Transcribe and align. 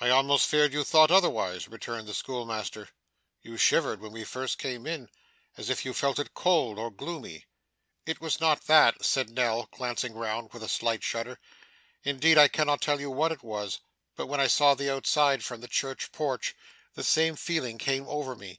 'I 0.00 0.08
almost 0.08 0.46
feared 0.48 0.72
you 0.72 0.82
thought 0.82 1.10
otherwise,' 1.10 1.68
returned 1.68 2.08
the 2.08 2.14
schoolmaster. 2.14 2.88
'You 3.42 3.58
shivered 3.58 4.00
when 4.00 4.10
we 4.12 4.24
first 4.24 4.56
came 4.56 4.86
in, 4.86 5.10
as 5.58 5.68
if 5.68 5.84
you 5.84 5.92
felt 5.92 6.18
it 6.18 6.32
cold 6.32 6.78
or 6.78 6.90
gloomy.' 6.90 7.44
'It 8.06 8.18
was 8.18 8.40
not 8.40 8.62
that,' 8.66 9.04
said 9.04 9.28
Nell, 9.28 9.68
glancing 9.70 10.14
round 10.14 10.54
with 10.54 10.62
a 10.62 10.70
slight 10.70 11.02
shudder. 11.02 11.38
'Indeed 12.02 12.38
I 12.38 12.48
cannot 12.48 12.80
tell 12.80 12.98
you 12.98 13.10
what 13.10 13.30
it 13.30 13.42
was, 13.42 13.80
but 14.16 14.24
when 14.26 14.40
I 14.40 14.46
saw 14.46 14.74
the 14.74 14.88
outside, 14.90 15.44
from 15.44 15.60
the 15.60 15.68
church 15.68 16.12
porch, 16.12 16.54
the 16.94 17.04
same 17.04 17.36
feeling 17.36 17.76
came 17.76 18.08
over 18.08 18.34
me. 18.34 18.58